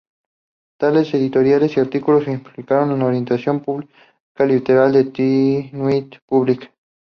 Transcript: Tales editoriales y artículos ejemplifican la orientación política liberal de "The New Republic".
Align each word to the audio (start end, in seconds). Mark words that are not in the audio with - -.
Tales 0.79 1.13
editoriales 1.13 1.77
y 1.77 1.79
artículos 1.79 2.23
ejemplifican 2.23 2.89
la 2.97 3.05
orientación 3.05 3.59
política 3.59 4.45
liberal 4.47 4.93
de 4.93 5.03
"The 5.11 5.69
New 5.73 5.89
Republic". 6.09 6.73